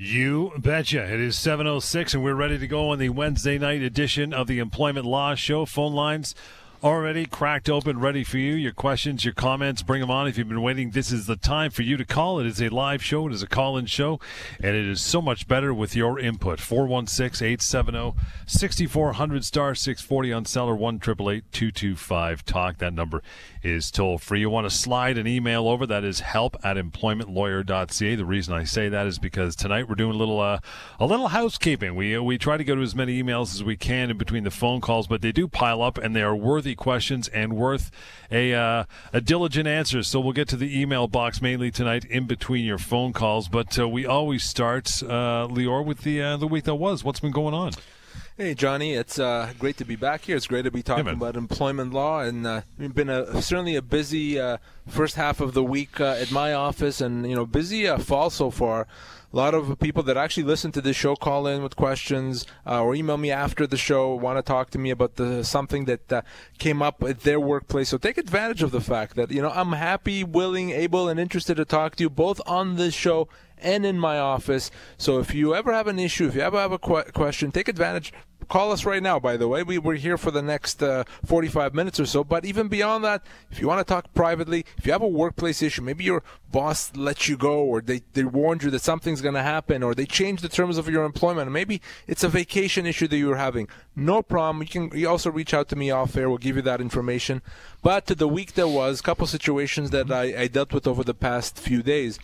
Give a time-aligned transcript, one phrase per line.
[0.00, 1.12] You betcha.
[1.12, 4.60] It is 7.06 and we're ready to go on the Wednesday night edition of the
[4.60, 5.66] Employment Law Show.
[5.66, 6.36] Phone lines
[6.84, 8.54] already cracked open, ready for you.
[8.54, 10.28] Your questions, your comments, bring them on.
[10.28, 12.38] If you've been waiting, this is the time for you to call.
[12.38, 13.26] It is a live show.
[13.26, 14.20] It is a call-in show,
[14.58, 16.60] and it is so much better with your input.
[16.60, 22.78] 416-870-6400 star 640 on seller 1 225 talk.
[22.78, 23.20] That number
[23.62, 24.40] is toll free.
[24.40, 25.86] You want to slide an email over.
[25.86, 28.14] That is help at employmentlawyer.ca.
[28.14, 30.60] The reason I say that is because tonight we're doing a little uh,
[30.98, 31.94] a little housekeeping.
[31.94, 34.44] We uh, we try to go to as many emails as we can in between
[34.44, 37.90] the phone calls, but they do pile up, and they are worthy questions and worth
[38.30, 40.02] a uh, a diligent answer.
[40.02, 43.48] So we'll get to the email box mainly tonight in between your phone calls.
[43.48, 47.04] But uh, we always start, uh, Lior, with the uh, the week that was.
[47.04, 47.72] What's been going on?
[48.40, 50.36] Hey Johnny, it's uh, great to be back here.
[50.36, 51.14] It's great to be talking man.
[51.14, 55.54] about employment law, and uh, it's been a, certainly a busy uh, first half of
[55.54, 58.86] the week uh, at my office, and you know, busy uh, fall so far.
[59.32, 62.80] A lot of people that actually listen to this show call in with questions uh,
[62.80, 66.12] or email me after the show, want to talk to me about the something that
[66.12, 66.22] uh,
[66.58, 67.88] came up at their workplace.
[67.88, 71.56] So take advantage of the fact that you know I'm happy, willing, able, and interested
[71.56, 73.28] to talk to you both on this show
[73.60, 74.70] and in my office.
[74.96, 77.66] So if you ever have an issue, if you ever have a que- question, take
[77.66, 78.12] advantage.
[78.48, 79.62] Call us right now, by the way.
[79.62, 82.24] We, we're here for the next uh, 45 minutes or so.
[82.24, 85.60] But even beyond that, if you want to talk privately, if you have a workplace
[85.60, 89.34] issue, maybe your boss lets you go or they, they warned you that something's going
[89.34, 91.50] to happen or they changed the terms of your employment.
[91.52, 93.68] Maybe it's a vacation issue that you're having.
[93.94, 94.62] No problem.
[94.62, 96.30] You can you also reach out to me off air.
[96.30, 97.42] We'll give you that information.
[97.82, 101.04] But to the week there was, a couple situations that I, I dealt with over
[101.04, 102.18] the past few days.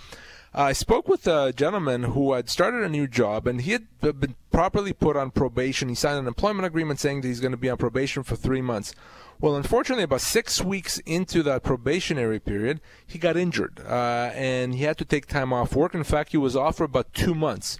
[0.56, 4.36] I spoke with a gentleman who had started a new job and he had been
[4.52, 5.88] properly put on probation.
[5.88, 8.62] He signed an employment agreement saying that he's going to be on probation for three
[8.62, 8.94] months.
[9.40, 14.84] Well, unfortunately, about six weeks into that probationary period, he got injured uh, and he
[14.84, 15.92] had to take time off work.
[15.92, 17.76] In fact, he was off for about two months.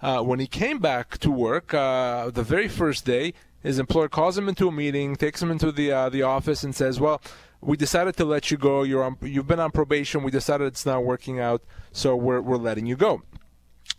[0.00, 4.38] Uh, when he came back to work, uh, the very first day, his employer calls
[4.38, 7.22] him into a meeting, takes him into the uh, the office, and says, "Well,
[7.64, 8.82] we decided to let you go.
[8.82, 10.22] You're on, you've been on probation.
[10.22, 13.22] We decided it's not working out, so we're we're letting you go."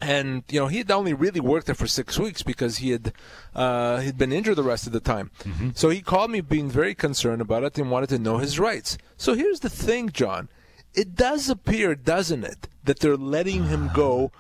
[0.02, 3.14] And you know he had only really worked there for six weeks because he had
[3.56, 5.32] uh, he'd been injured the rest of the time.
[5.74, 8.98] So he called me, being very concerned about it, and wanted to know his rights.
[9.18, 10.50] So here's the thing, John.
[10.94, 14.32] It does appear, doesn't it, that they're letting him go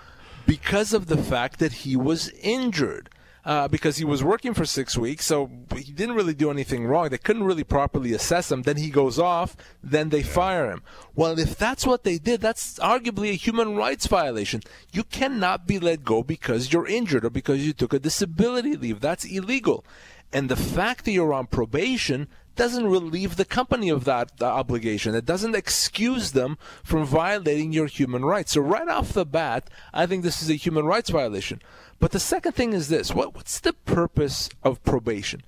[0.45, 3.09] because of the fact that he was injured.
[3.45, 7.09] Uh, because he was working for six weeks, so he didn't really do anything wrong.
[7.09, 8.63] They couldn't really properly assess him.
[8.63, 10.81] Then he goes off, then they fire him.
[11.13, 14.61] Well, if that's what they did, that's arguably a human rights violation.
[14.91, 18.99] You cannot be let go because you're injured or because you took a disability leave.
[18.99, 19.85] That's illegal.
[20.33, 25.13] And the fact that you're on probation doesn't relieve the company of that obligation.
[25.13, 28.53] It doesn't excuse them from violating your human rights.
[28.53, 31.61] So right off the bat, I think this is a human rights violation.
[31.99, 35.41] But the second thing is this: what, what's the purpose of probation?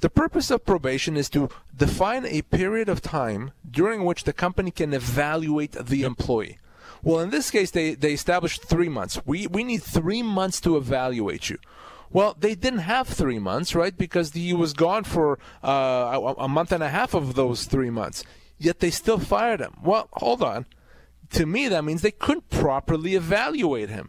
[0.00, 4.70] The purpose of probation is to define a period of time during which the company
[4.70, 6.58] can evaluate the employee.
[7.02, 9.18] Well, in this case, they, they established three months.
[9.24, 11.58] We, we need three months to evaluate you.
[12.10, 13.96] Well, they didn't have three months, right?
[13.96, 17.90] Because he was gone for uh, a, a month and a half of those three
[17.90, 18.24] months.
[18.58, 19.74] Yet they still fired him.
[19.82, 20.66] Well, hold on.
[21.30, 24.08] To me, that means they couldn't properly evaluate him.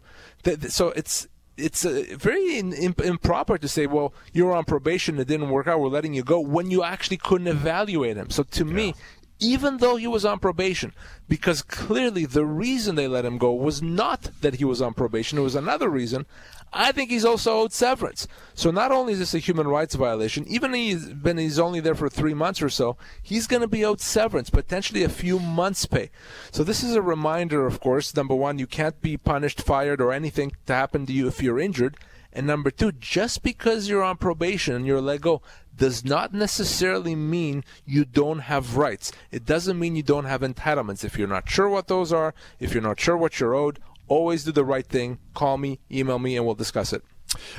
[0.68, 1.26] So it's
[1.58, 5.66] it's uh, very in, im improper to say, well, you're on probation, it didn't work
[5.66, 8.30] out, we're letting you go, when you actually couldn't evaluate him.
[8.30, 8.94] So to me,
[9.40, 10.92] even though he was on probation,
[11.28, 15.38] because clearly the reason they let him go was not that he was on probation,
[15.38, 16.26] it was another reason.
[16.72, 18.28] I think he's also owed severance.
[18.54, 21.94] So not only is this a human rights violation, even he's been he's only there
[21.94, 25.86] for three months or so, he's going to be owed severance, potentially a few months'
[25.86, 26.10] pay.
[26.50, 28.14] So this is a reminder, of course.
[28.14, 31.58] Number one, you can't be punished, fired, or anything to happen to you if you're
[31.58, 31.96] injured.
[32.32, 35.42] And number two, just because you're on probation and you're let go
[35.74, 39.12] does not necessarily mean you don't have rights.
[39.30, 41.04] It doesn't mean you don't have entitlements.
[41.04, 43.78] If you're not sure what those are, if you're not sure what you're owed,
[44.08, 45.18] always do the right thing.
[45.34, 47.02] Call me, email me, and we'll discuss it.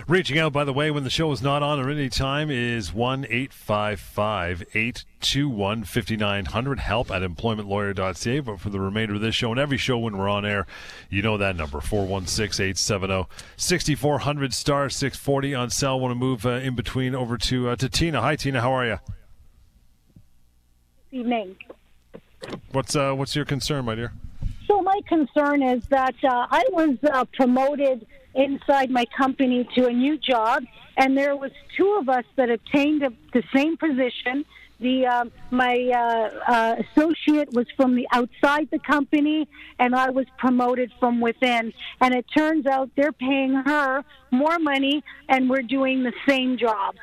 [0.08, 2.94] Reaching out, by the way, when the show is not on or any time is
[2.94, 6.80] 1 855 821 5900.
[6.80, 8.40] Help at employmentlawyer.ca.
[8.40, 10.66] But for the remainder of this show and every show when we're on air,
[11.10, 13.28] you know that number 416 870
[13.58, 16.00] 6400 star 640 on cell.
[16.00, 18.22] Want to move uh, in between over to, uh, to Tina.
[18.22, 18.62] Hi, Tina.
[18.62, 18.98] How are you?
[21.12, 21.56] evening.
[22.72, 24.14] What's, uh, what's your concern, my dear?
[24.68, 28.06] So my concern is that uh, I was uh, promoted
[28.40, 30.64] inside my company to a new job,
[30.98, 34.46] and there was two of us that obtained a, the same position,
[34.80, 39.48] the um, my uh, uh, associate was from the outside the company,
[39.78, 41.74] and I was promoted from within.
[42.00, 46.96] And it turns out they're paying her more money, and we're doing the same job.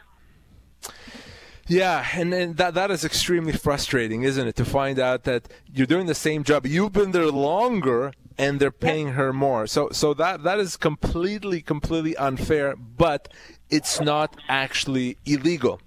[1.68, 4.56] Yeah, and, and that that is extremely frustrating, isn't it?
[4.56, 8.70] To find out that you're doing the same job, you've been there longer, and they're
[8.70, 9.66] paying her more.
[9.66, 13.32] So so that that is completely completely unfair, but
[13.70, 15.80] it's not actually illegal.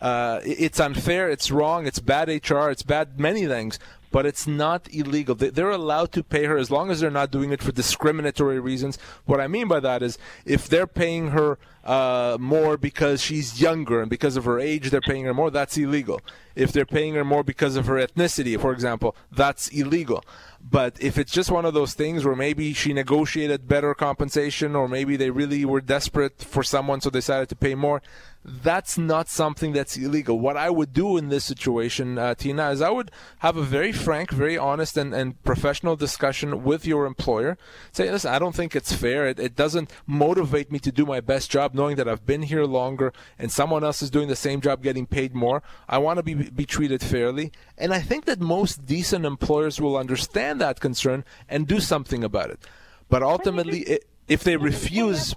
[0.00, 3.78] Uh, it's unfair, it's wrong, it's bad HR, it's bad many things,
[4.10, 5.36] but it's not illegal.
[5.36, 8.98] They're allowed to pay her as long as they're not doing it for discriminatory reasons.
[9.26, 14.00] What I mean by that is if they're paying her uh, more because she's younger
[14.00, 16.20] and because of her age, they're paying her more, that's illegal.
[16.54, 20.24] If they're paying her more because of her ethnicity, for example, that's illegal.
[20.64, 24.88] But if it's just one of those things where maybe she negotiated better compensation or
[24.88, 28.00] maybe they really were desperate for someone so decided to pay more,
[28.44, 30.38] that's not something that's illegal.
[30.38, 33.92] What I would do in this situation, uh, Tina, is I would have a very
[33.92, 37.56] frank, very honest, and, and professional discussion with your employer.
[37.92, 39.28] Say, listen, I don't think it's fair.
[39.28, 42.64] It, it doesn't motivate me to do my best job knowing that I've been here
[42.64, 45.62] longer and someone else is doing the same job getting paid more.
[45.88, 47.52] I want to be, be treated fairly.
[47.78, 52.50] And I think that most decent employers will understand that concern and do something about
[52.50, 52.60] it.
[53.08, 55.34] But ultimately, it, if they refuse.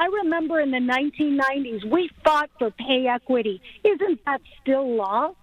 [0.00, 3.60] I remember in the 1990s, we fought for pay equity.
[3.84, 5.34] Isn't that still law?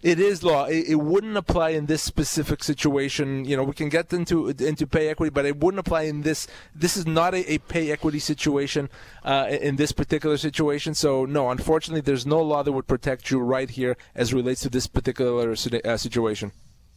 [0.00, 0.66] It is law.
[0.66, 3.44] It, it, wouldn't apply in this specific situation.
[3.44, 6.46] You know, we can get into into pay equity, but it wouldn't apply in this.
[6.72, 8.90] This is not a, a pay equity situation
[9.24, 10.94] uh, in this particular situation.
[10.94, 14.70] So, no, unfortunately, there's no law that would protect you right here as relates to
[14.70, 16.52] this particular uh, situation.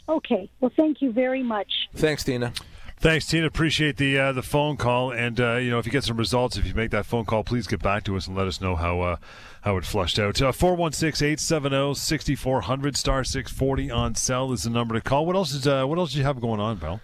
[0.08, 0.50] Okay.
[0.60, 1.72] Well, thank you very much.
[1.96, 2.54] Thanks, Tina.
[3.02, 3.46] Thanks, Tina.
[3.46, 6.58] Appreciate the uh, the phone call, and uh, you know if you get some results,
[6.58, 8.76] if you make that phone call, please get back to us and let us know
[8.76, 9.16] how uh,
[9.62, 10.42] how it flushed out.
[10.42, 14.52] Uh, four one six eight seven zero sixty four hundred star six forty on cell
[14.52, 15.26] is the number to call.
[15.26, 17.00] What else is uh, what else do you have going on, Val?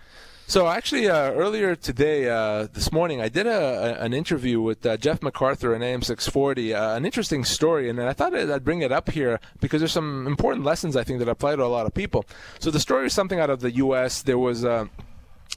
[0.48, 4.86] So actually, uh, earlier today, uh, this morning, I did a, a, an interview with
[4.86, 6.74] uh, Jeff McArthur on AM 640.
[6.74, 10.28] Uh, an interesting story, and I thought I'd bring it up here because there's some
[10.28, 12.26] important lessons I think that apply to a lot of people.
[12.60, 14.22] So the story is something out of the U.S.
[14.24, 14.66] There was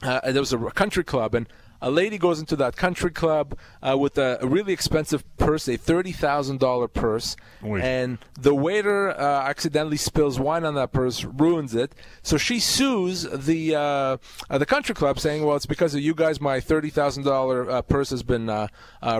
[0.02, 1.48] uh, there was a country club, and
[1.80, 5.76] a lady goes into that country club uh, with a, a, really expensive purse, a
[5.76, 7.80] thirty thousand dollar purse, Oy.
[7.80, 11.94] and the waiter uh, accidentally spills wine on that purse, ruins it.
[12.22, 14.16] So she sues the uh,
[14.50, 16.40] uh the country club, saying, "Well, it's because of you guys.
[16.40, 18.68] My thirty thousand dollar uh, purse has been uh,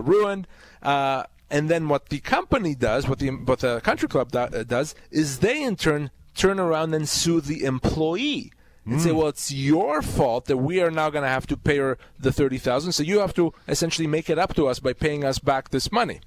[0.03, 0.47] ruined."
[1.51, 5.39] and then what the company does, what the what the country club do, does, is
[5.39, 8.53] they in turn turn around and sue the employee
[8.89, 9.03] and mm.
[9.03, 11.99] say, well, it's your fault that we are now going to have to pay her
[12.19, 12.93] the thirty thousand.
[12.93, 15.93] So you have to essentially make it up to us by paying us back this
[15.93, 16.21] money.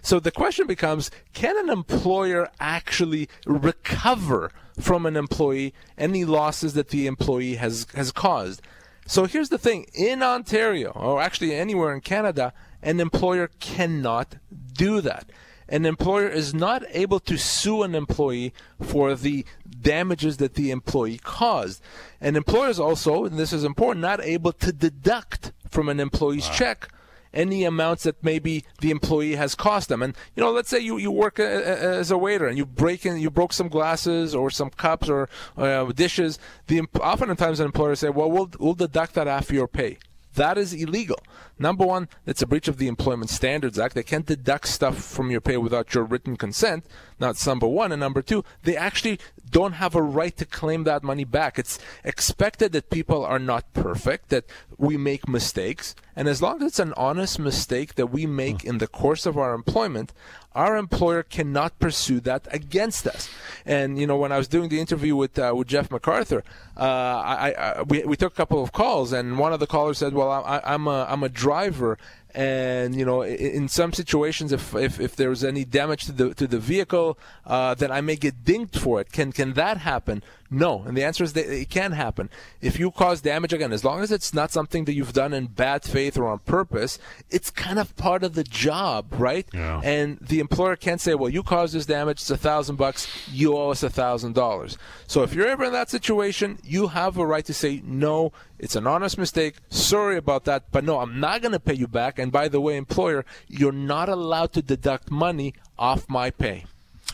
[0.00, 6.88] So the question becomes: Can an employer actually recover from an employee any losses that
[6.88, 8.62] the employee has has caused?
[9.06, 14.36] So here's the thing: in Ontario, or actually anywhere in Canada, an employer cannot
[14.72, 15.28] do that
[15.68, 18.52] an employer is not able to sue an employee
[18.82, 19.44] for the
[19.80, 21.82] damages that the employee caused.
[22.20, 26.46] An employer is also, and this is important, not able to deduct from an employee's
[26.48, 26.54] wow.
[26.54, 26.88] check
[27.34, 30.02] any amounts that maybe the employee has cost them.
[30.02, 32.64] And you know, let's say you, you work a, a, as a waiter and you
[32.64, 36.38] break in, you broke some glasses or some cups or uh, dishes.
[36.68, 39.98] The oftentimes an employer say, well, we'll we'll deduct that after your pay.
[40.34, 41.18] That is illegal.
[41.58, 43.94] Number one, it's a breach of the Employment Standards Act.
[43.94, 46.84] They can't deduct stuff from your pay without your written consent.
[47.18, 47.92] That's number one.
[47.92, 49.20] And number two, they actually
[49.50, 51.58] don't have a right to claim that money back.
[51.58, 54.44] It's expected that people are not perfect, that
[54.78, 55.94] we make mistakes.
[56.16, 58.68] And as long as it's an honest mistake that we make hmm.
[58.68, 60.12] in the course of our employment,
[60.54, 63.28] our employer cannot pursue that against us.
[63.66, 66.42] And you know, when I was doing the interview with uh, with Jeff McArthur,
[66.76, 69.98] uh, I, I, we we took a couple of calls, and one of the callers
[69.98, 71.98] said, "Well, I, I'm a I'm a driver."
[72.34, 76.46] And you know in some situations if if, if there's any damage to the to
[76.46, 79.12] the vehicle uh, then I may get dinged for it.
[79.12, 80.22] Can can that happen?
[80.50, 80.82] No.
[80.86, 82.30] And the answer is that it can happen.
[82.60, 85.46] If you cause damage again as long as it's not something that you've done in
[85.46, 86.98] bad faith or on purpose
[87.30, 89.46] it's kind of part of the job right?
[89.52, 89.80] Yeah.
[89.84, 92.20] and the employer can't say well you caused this damage.
[92.20, 93.08] It's a thousand bucks.
[93.30, 94.76] You owe us a thousand dollars.
[95.06, 98.76] So if you're ever in that situation you have a right to say no it's
[98.76, 99.56] an honest mistake.
[99.68, 102.18] Sorry about that, but no, I'm not going to pay you back.
[102.24, 106.64] And by the way, employer, you're not allowed to deduct money off my pay.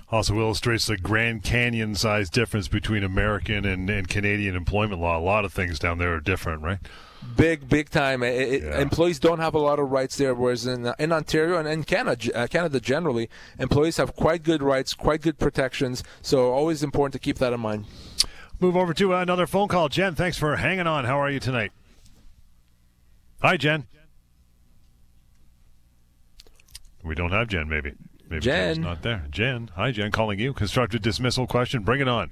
[0.09, 5.19] Also illustrates the Grand Canyon size difference between American and, and Canadian employment law.
[5.19, 6.79] A lot of things down there are different, right?
[7.37, 8.23] Big, big time.
[8.23, 8.81] It, yeah.
[8.81, 11.83] Employees don't have a lot of rights there, whereas in uh, in Ontario and in
[11.83, 16.05] Canada, uh, Canada generally, employees have quite good rights, quite good protections.
[16.23, 17.87] So always important to keep that in mind.
[18.61, 19.89] Move over to another phone call.
[19.89, 21.05] Jen, thanks for hanging on.
[21.05, 21.73] How are you tonight?
[23.43, 23.89] Hi, Jen.
[27.03, 27.93] We don't have Jen, maybe.
[28.29, 28.75] Maybe Jen.
[28.75, 29.27] Jen's not there.
[29.31, 29.71] Jen.
[29.75, 30.11] Hi, Jen.
[30.11, 30.53] Calling you.
[30.53, 31.83] Constructive dismissal question.
[31.83, 32.31] Bring it on.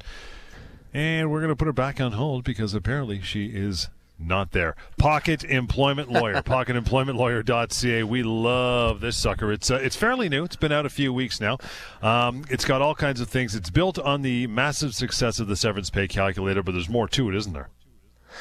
[0.94, 4.74] And we're going to put her back on hold because apparently she is not there.
[4.96, 8.02] Pocket Employment Lawyer, pocketemploymentlawyer.ca.
[8.02, 9.52] We love this sucker.
[9.52, 10.44] It's uh, it's fairly new.
[10.44, 11.58] It's been out a few weeks now.
[12.02, 13.54] Um, it's got all kinds of things.
[13.54, 17.28] It's built on the massive success of the severance pay calculator, but there's more to
[17.28, 17.68] it, isn't there?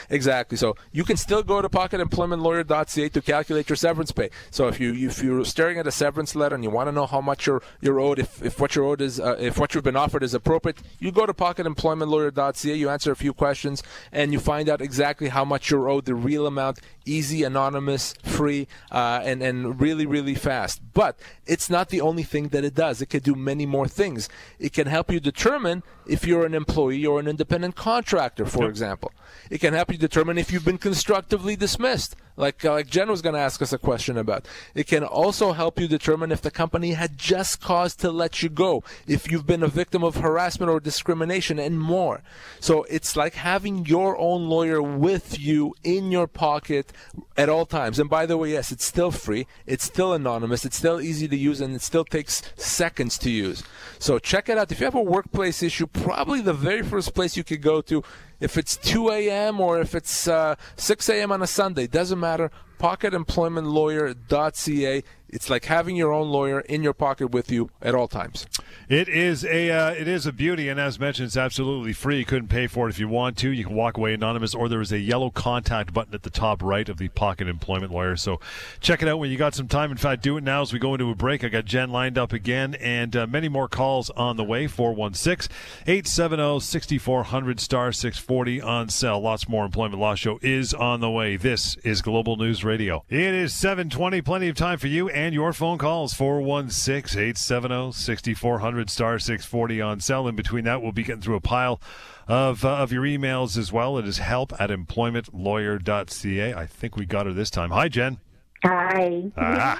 [0.10, 0.58] Exactly.
[0.58, 4.29] So you can still go to pocketemploymentlawyer.ca to calculate your severance pay.
[4.51, 7.06] So if you if you're staring at a severance letter and you want to know
[7.06, 9.84] how much you're you're owed, if, if what you're owed is uh, if what you've
[9.84, 12.75] been offered is appropriate, you go to pocketemploymentlawyer.ca.
[12.75, 16.15] You answer a few questions and you find out exactly how much you're owed, the
[16.15, 20.82] real amount, easy, anonymous, free, uh, and and really really fast.
[20.94, 23.01] But it's not the only thing that it does.
[23.01, 24.29] It can do many more things.
[24.60, 28.70] It can help you determine if you're an employee or an independent contractor, for yep.
[28.70, 29.12] example.
[29.50, 33.22] It can help you determine if you've been constructively dismissed like uh, like Jen was
[33.22, 34.48] going to ask us a question about.
[34.75, 38.50] It can also help you determine if the company had just cause to let you
[38.50, 42.22] go, if you've been a victim of harassment or discrimination, and more.
[42.60, 46.94] So it's like having your own lawyer with you in your pocket
[47.36, 48.00] at all times.
[48.00, 51.36] And by the way, yes, it's still free, it's still anonymous, it's still easy to
[51.36, 53.63] use, and it still takes seconds to use.
[54.00, 54.72] So check it out.
[54.72, 58.03] If you have a workplace issue, probably the very first place you could go to
[58.39, 59.60] if it's 2 a.m.
[59.60, 61.32] or if it's uh, 6 a.m.
[61.32, 62.51] on a Sunday, doesn't matter.
[62.79, 68.46] PocketEmploymentLawyer.ca it's like having your own lawyer in your pocket with you at all times.
[68.90, 72.20] It is a uh, it is a beauty, and as mentioned, it's absolutely free.
[72.20, 73.50] You couldn't pay for it if you want to.
[73.50, 76.64] You can walk away anonymous, or there is a yellow contact button at the top
[76.64, 78.16] right of the Pocket Employment Lawyer.
[78.16, 78.40] So
[78.80, 79.92] check it out when you got some time.
[79.92, 81.44] In fact, do it now as we go into a break.
[81.44, 84.68] I got Jen lined up again, and uh, many more calls on the way.
[84.68, 85.54] 416
[85.86, 89.20] 870 6400 star 640 on sale.
[89.20, 91.36] Lots more Employment Law Show is on the way.
[91.36, 93.04] This is Global News Radio.
[93.10, 94.22] It is 720.
[94.22, 100.00] Plenty of time for you and your phone calls 416 870 6400 star 640 on
[100.00, 100.28] cell.
[100.28, 101.82] In between that, we'll be getting through a pile
[102.28, 103.98] of, uh, of your emails as well.
[103.98, 106.54] It is help at employmentlawyer.ca.
[106.54, 107.72] I think we got her this time.
[107.72, 108.20] Hi, Jen.
[108.64, 109.24] Hi.
[109.36, 109.80] Ah,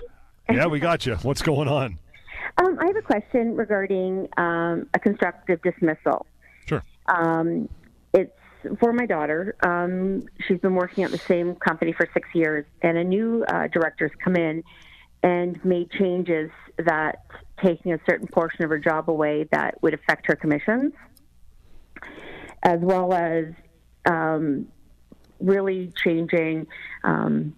[0.50, 1.16] yeah, we got you.
[1.18, 2.00] What's going on?
[2.58, 6.26] Um, I have a question regarding um, a constructive dismissal.
[6.66, 6.84] Sure.
[7.08, 7.70] Um,
[8.12, 8.34] it's
[8.80, 9.56] for my daughter.
[9.62, 13.68] Um, she's been working at the same company for six years, and a new uh,
[13.68, 14.64] director's come in
[15.24, 17.26] and made changes that
[17.64, 20.94] taking a certain portion of her job away that would affect her commissions,
[22.64, 23.46] as well as
[24.06, 24.68] um,
[25.40, 26.68] really changing,
[27.04, 27.56] um,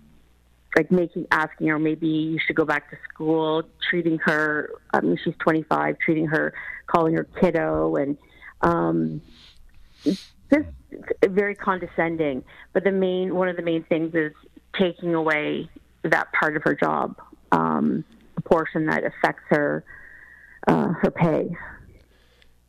[0.75, 4.69] like making asking her maybe you should go back to school, treating her.
[4.93, 6.53] I mean, she's 25, treating her,
[6.87, 8.17] calling her kiddo, and
[8.61, 9.21] um,
[10.03, 10.69] just
[11.27, 12.43] very condescending.
[12.73, 14.31] But the main one of the main things is
[14.77, 15.69] taking away
[16.03, 17.19] that part of her job
[17.51, 18.03] um,
[18.45, 19.83] portion that affects her
[20.67, 21.49] uh, her pay.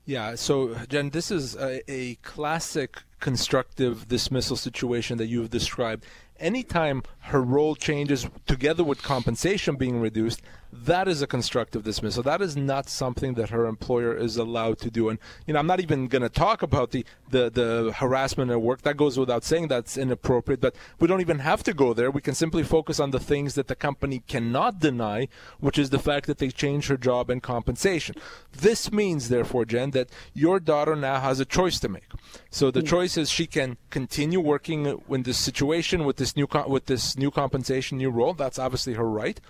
[0.05, 6.05] Yeah, so Jen, this is a, a classic constructive dismissal situation that you've described.
[6.39, 10.43] Anytime her role changes together with compensation being reduced,
[10.73, 12.23] that is a constructive dismissal.
[12.23, 15.09] That is not something that her employer is allowed to do.
[15.09, 18.63] And you know, I'm not even going to talk about the, the the harassment at
[18.63, 18.83] work.
[18.83, 19.69] That goes without saying.
[19.69, 20.61] That's inappropriate.
[20.61, 22.11] But we don't even have to go there.
[22.11, 25.99] We can simply focus on the things that the company cannot deny, which is the
[25.99, 28.15] fact that they changed her job and compensation.
[28.53, 32.11] This means, therefore, Jen, that your daughter now has a choice to make.
[32.51, 32.87] So the hmm.
[32.87, 37.31] choice is she can continue working in this situation with this new with this new
[37.31, 38.35] compensation, new role.
[38.35, 39.41] That's obviously her right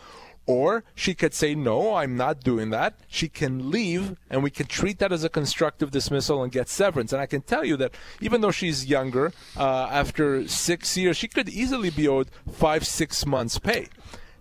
[0.47, 2.99] or she could say, No, I'm not doing that.
[3.09, 7.13] She can leave, and we can treat that as a constructive dismissal and get severance.
[7.13, 11.29] And I can tell you that even though she's younger, uh, after six years, she
[11.29, 13.89] could easily be owed five, six months' pay.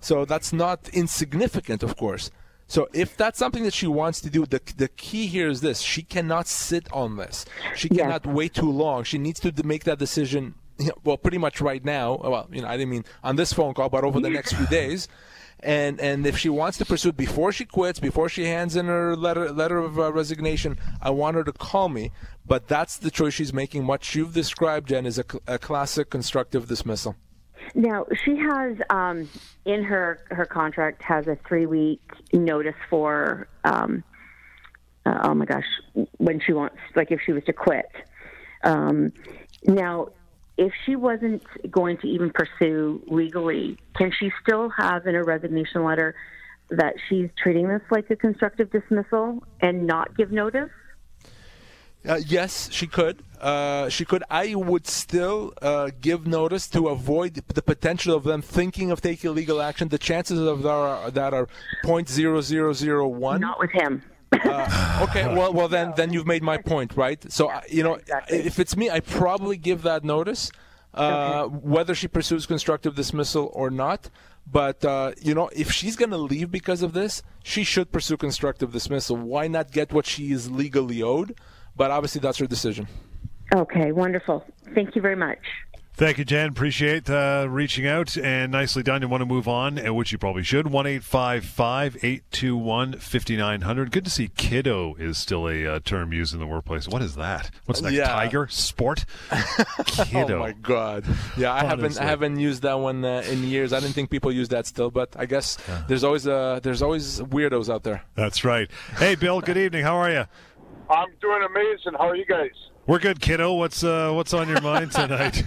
[0.02, 2.32] So that's not insignificant, of course.
[2.68, 5.82] So if that's something that she wants to do, the the key here is this:
[5.82, 7.46] she cannot sit on this.
[7.76, 9.04] She cannot wait too long.
[9.04, 10.54] She needs to make that decision.
[11.04, 12.22] Well, pretty much right now.
[12.24, 14.68] Well, you know, I didn't mean on this phone call, but over the next few
[14.68, 15.10] days
[15.62, 19.16] and and if she wants to pursue before she quits, before she hands in her
[19.16, 22.12] letter letter of uh, resignation, I want her to call me.
[22.46, 23.88] But that's the choice she's making.
[23.88, 27.16] What you've described, Jen, is a, a classic constructive dismissal.
[27.76, 29.30] Now she has um,
[29.66, 32.02] in her her contract has a three week
[32.34, 34.04] notice for um,
[35.06, 35.66] uh, oh my gosh,
[36.18, 37.90] when she wants, like if she was to quit.
[38.64, 39.12] Um,
[39.66, 40.10] now,
[40.60, 45.86] if she wasn't going to even pursue legally, can she still have in her resignation
[45.86, 46.16] letter
[46.70, 50.70] that she's treating this like a constructive dismissal and not give notice?
[52.06, 53.24] Uh, yes, she could.
[53.40, 54.24] Uh, she could.
[54.30, 59.34] I would still uh, give notice to avoid the potential of them thinking of taking
[59.34, 59.88] legal action.
[59.88, 61.48] The chances of that are, that are
[61.84, 63.40] point zero zero zero one.
[63.40, 64.04] Not with him.
[64.32, 67.32] Uh, okay, well, well then, then you've made my point, right?
[67.32, 68.38] So, yeah, you know, exactly.
[68.40, 70.52] if it's me, I probably give that notice,
[70.94, 71.56] uh, okay.
[71.62, 74.10] whether she pursues constructive dismissal or not.
[74.52, 78.18] But uh, you know, if she's going to leave because of this, she should pursue
[78.18, 79.16] constructive dismissal.
[79.16, 81.38] Why not get what she is legally owed?
[81.76, 82.88] But obviously, that's her decision.
[83.54, 84.44] Okay, wonderful.
[84.74, 85.40] Thank you very much.
[85.94, 86.50] Thank you, Jen.
[86.50, 89.02] Appreciate uh, reaching out and nicely done.
[89.02, 90.68] You want to move on, which you probably should.
[90.68, 93.92] 1 821 5900.
[93.92, 96.88] Good to see kiddo is still a uh, term used in the workplace.
[96.88, 97.52] What is that?
[97.66, 97.92] What's that?
[97.92, 98.08] Yeah.
[98.08, 98.48] Tiger?
[98.48, 99.04] Sport?
[99.86, 100.38] kiddo.
[100.38, 101.04] oh, my God.
[101.38, 103.74] Yeah, I haven't I haven't used that one uh, in years.
[103.74, 105.84] I didn't think people use that still, but I guess yeah.
[105.90, 108.04] there's always uh, there's always weirdos out there.
[108.16, 108.72] That's right.
[108.98, 109.84] Hey, Bill, good evening.
[109.84, 110.26] How are you?
[110.90, 111.94] I'm doing amazing.
[111.98, 112.52] How are you guys?
[112.90, 113.54] We're good, kiddo.
[113.54, 115.34] What's uh, what's on your mind tonight?
[115.36, 115.44] Two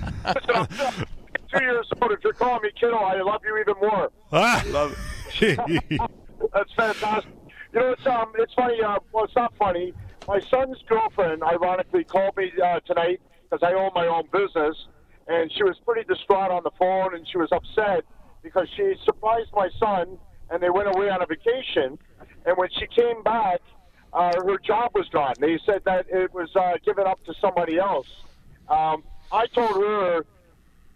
[1.60, 2.12] years old.
[2.12, 4.12] If you're calling me kiddo, I love you even more.
[4.30, 4.96] Ah, love
[5.40, 7.32] That's fantastic.
[7.74, 8.80] You know, it's um, it's funny.
[8.80, 9.92] Uh, well, it's not funny.
[10.28, 13.20] My son's girlfriend, ironically, called me uh, tonight
[13.50, 14.76] because I own my own business,
[15.26, 18.04] and she was pretty distraught on the phone, and she was upset
[18.44, 20.16] because she surprised my son,
[20.48, 21.98] and they went away on a vacation,
[22.46, 23.60] and when she came back,
[24.12, 25.34] uh, her job was gone.
[25.40, 28.08] They said that it was uh, given up to somebody else.
[28.68, 30.24] Um, I told her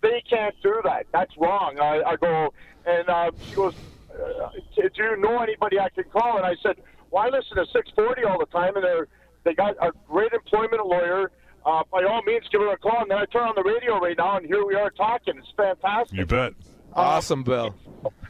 [0.02, 1.06] they can't do that.
[1.12, 1.78] That's wrong.
[1.80, 2.52] I, I go,
[2.84, 3.74] and uh, she goes,
[4.12, 6.76] uh, "Do you know anybody I can call?" And I said,
[7.10, 9.08] "Why well, listen to 640 all the time?" And they're
[9.44, 11.30] they got a great employment lawyer.
[11.64, 13.02] Uh, by all means, give her a call.
[13.02, 15.34] And then I turn on the radio right now, and here we are talking.
[15.38, 16.16] It's fantastic.
[16.16, 16.52] You bet.
[16.92, 17.74] Awesome, Bill.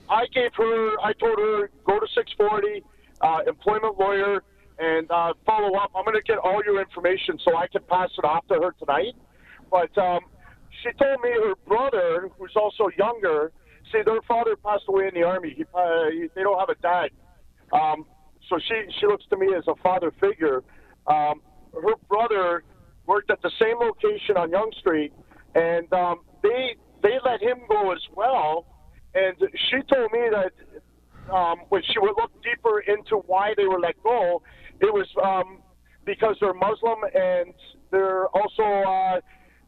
[0.09, 1.01] I gave her.
[1.01, 2.83] I told her go to 640
[3.21, 4.43] uh, employment lawyer
[4.79, 5.91] and uh, follow up.
[5.95, 8.75] I'm going to get all your information so I can pass it off to her
[8.79, 9.15] tonight.
[9.71, 10.21] But um,
[10.83, 13.53] she told me her brother, who's also younger,
[13.93, 15.55] see, their father passed away in the army.
[15.57, 17.11] He, uh, he, they don't have a dad.
[17.73, 18.05] Um,
[18.49, 20.63] so she, she looks to me as a father figure.
[21.07, 21.41] Um,
[21.75, 22.63] her brother
[23.07, 25.13] worked at the same location on Yonge Street,
[25.55, 28.67] and um, they they let him go as well.
[29.15, 29.37] And
[29.71, 30.53] she told me that
[31.31, 34.43] um, when she would look deeper into why they were let go,
[34.81, 35.59] it was um,
[36.05, 37.53] because they're Muslim and
[37.91, 39.21] they're also uh,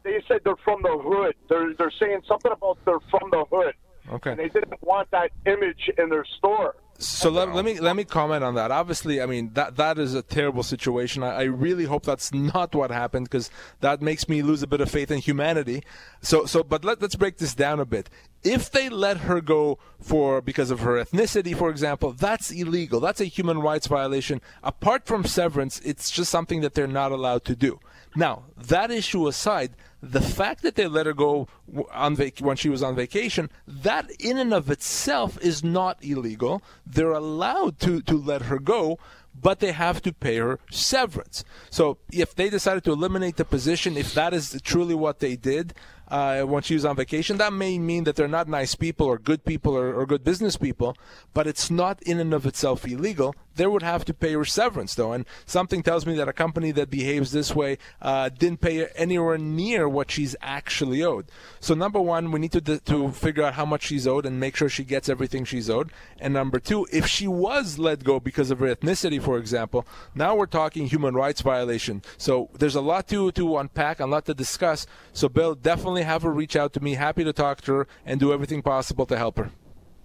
[0.03, 1.35] they said they're from the hood.
[1.49, 3.73] They're they're saying something about they're from the hood.
[4.11, 4.31] Okay.
[4.31, 6.75] And they didn't want that image in their store.
[7.01, 8.71] So let, let, me let me comment on that.
[8.71, 11.23] Obviously, I mean that that is a terrible situation.
[11.23, 14.81] I, I really hope that's not what happened because that makes me lose a bit
[14.81, 15.81] of faith in humanity.
[16.21, 18.09] So so, but let, let's break this down a bit.
[18.43, 22.99] If they let her go for because of her ethnicity, for example, that's illegal.
[22.99, 24.41] That's a human rights violation.
[24.61, 27.79] Apart from severance, it's just something that they're not allowed to do.
[28.13, 31.47] Now that issue aside, the fact that they let her go
[31.93, 36.61] on vac- when she was on vacation, that in and of itself is not illegal.
[36.85, 38.97] They're allowed to, to let her go,
[39.41, 41.43] but they have to pay her severance.
[41.69, 45.73] So if they decided to eliminate the position, if that is truly what they did,
[46.09, 47.37] uh, when she was on vacation.
[47.37, 50.57] That may mean that they're not nice people or good people or, or good business
[50.57, 50.95] people,
[51.33, 53.35] but it's not in and of itself illegal.
[53.55, 55.11] They would have to pay her severance, though.
[55.11, 58.89] And something tells me that a company that behaves this way uh, didn't pay her
[58.95, 61.25] anywhere near what she's actually owed.
[61.59, 64.55] So, number one, we need to, to figure out how much she's owed and make
[64.55, 65.91] sure she gets everything she's owed.
[66.19, 70.35] And number two, if she was let go because of her ethnicity, for example, now
[70.35, 72.01] we're talking human rights violation.
[72.17, 74.87] So, there's a lot to, to unpack, a lot to discuss.
[75.11, 76.95] So, Bill, definitely have her reach out to me.
[76.95, 79.51] Happy to talk to her and do everything possible to help her.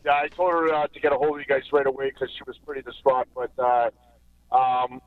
[0.05, 2.29] Yeah, I told her uh, to get a hold of you guys right away because
[2.37, 3.27] she was pretty distraught.
[3.35, 3.91] But uh,
[4.55, 5.01] um,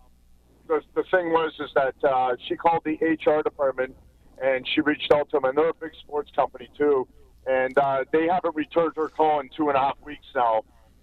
[0.67, 3.95] the, the thing was is that uh, she called the HR department
[4.41, 7.07] and she reached out to them, and they're a big sports company too,
[7.47, 10.61] and uh, they haven't returned her call in two and a half weeks now.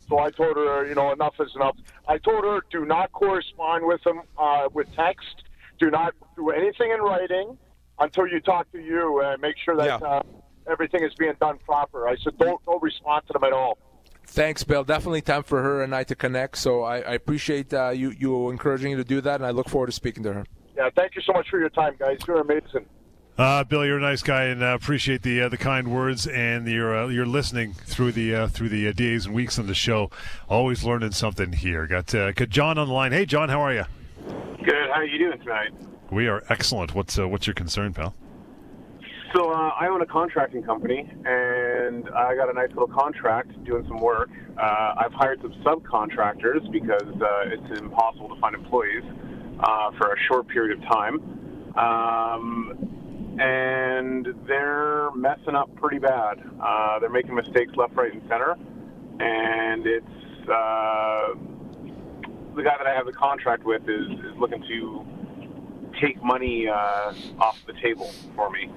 [0.09, 1.77] So I told her, you know, enough is enough.
[2.07, 5.43] I told her, do not correspond with them uh, with text.
[5.81, 7.59] Do not do anything in writing
[7.99, 10.07] until you talk to you and make sure that yeah.
[10.07, 10.23] uh,
[10.71, 12.09] everything is being done proper.
[12.09, 13.79] I said, don't don't respond to them at all.
[14.27, 14.85] Thanks, Bill.
[14.85, 16.59] Definitely time for her and I to connect.
[16.59, 19.69] So I, I appreciate uh, you you encouraging you to do that, and I look
[19.69, 20.45] forward to speaking to her.
[20.77, 22.19] Yeah, thank you so much for your time, guys.
[22.27, 22.87] You're amazing.
[23.37, 26.69] Uh, Bill, you're a nice guy, and uh, appreciate the uh, the kind words and
[26.69, 29.75] your uh, your listening through the uh, through the uh, days and weeks of the
[29.75, 30.11] show.
[30.49, 31.87] Always learning something here.
[31.87, 33.13] Got got John on the line.
[33.13, 33.85] Hey, John, how are you?
[34.65, 34.89] Good.
[34.89, 35.71] How are you doing tonight?
[36.15, 36.95] We are excellent.
[36.95, 38.15] What's uh, what's your concern, pal?
[39.35, 43.85] So uh, I own a contracting company, and I got a nice little contract doing
[43.89, 44.31] some work.
[44.57, 49.03] Uh, I've hired some subcontractors because uh, it's impossible to find employees
[49.59, 56.41] uh, for a short period of time, um, and they're messing up pretty bad.
[56.63, 58.57] Uh, they're making mistakes left, right, and center,
[59.19, 61.35] and it's uh,
[62.55, 65.05] the guy that I have the contract with is, is looking to
[66.01, 68.71] take money uh, off the table for me.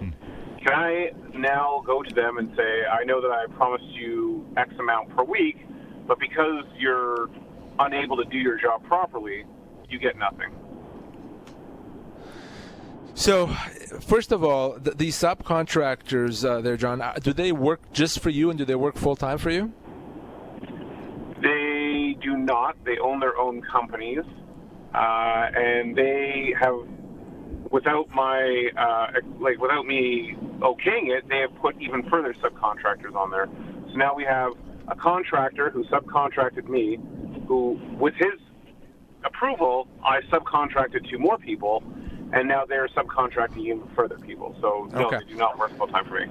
[0.64, 4.74] Can I now go to them and say, I know that I promised you X
[4.80, 5.58] amount per week,
[6.08, 7.30] but because you're
[7.80, 9.46] unable to do your job properly,
[9.90, 10.52] you get nothing?
[13.14, 13.48] So,
[14.00, 18.30] first of all, th- these subcontractors uh, there, John, uh, do they work just for
[18.30, 19.74] you and do they work full time for you?
[21.42, 22.78] They do not.
[22.86, 24.24] They own their own companies,
[24.94, 26.76] uh, and they have,
[27.78, 29.08] without my uh,
[29.40, 30.36] like without me
[30.70, 33.48] okaying it, they have put even further subcontractors on there.
[33.92, 34.54] So now we have
[34.88, 36.98] a contractor who subcontracted me,
[37.48, 38.38] who with his
[39.24, 41.84] approval, I subcontracted to more people,
[42.34, 44.56] and now they're subcontracting even further people.
[44.62, 45.20] So no, Okay.
[45.20, 46.28] they do not work full time for me.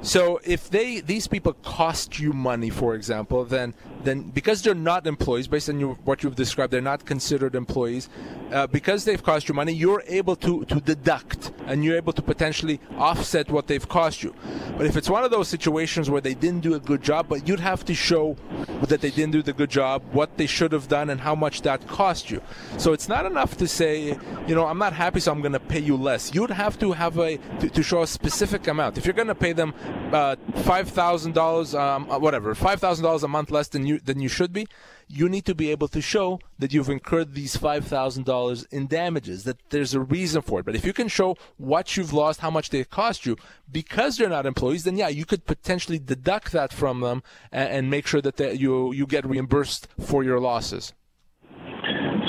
[0.00, 5.06] So if they these people cost you money, for example, then then because they're not
[5.06, 8.08] employees, based on you, what you've described, they're not considered employees.
[8.52, 12.22] Uh, because they've cost you money, you're able to to deduct and you're able to
[12.22, 14.34] potentially offset what they've cost you.
[14.76, 17.46] But if it's one of those situations where they didn't do a good job, but
[17.46, 18.36] you'd have to show
[18.84, 21.60] that they didn't do the good job, what they should have done, and how much
[21.62, 22.40] that cost you.
[22.78, 25.60] So it's not enough to say, you know, I'm not happy, so I'm going to
[25.60, 26.34] pay you less.
[26.34, 28.96] You'd have to have a to, to show a specific amount.
[28.96, 29.74] If you're going to pay them
[30.12, 33.98] uh, five thousand dollars, um, uh, whatever, five thousand dollars a month less than you
[33.98, 34.68] than you should be,
[35.08, 38.86] you need to be able to show that you've incurred these five thousand dollars in
[38.86, 39.44] damages.
[39.44, 40.66] That there's a reason for it.
[40.66, 43.36] But if you can show what you've lost, how much they cost you,
[43.70, 47.90] because they're not employees, then yeah, you could potentially deduct that from them and, and
[47.90, 50.92] make sure that they, you you get reimbursed for your losses.